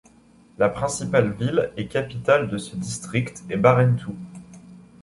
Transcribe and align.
La 0.57 0.67
principale 0.69 1.31
ville 1.33 1.71
et 1.77 1.85
capitale 1.85 2.49
de 2.49 2.57
ce 2.57 2.75
district 2.75 3.43
est 3.51 3.57
Barentu. 3.57 4.07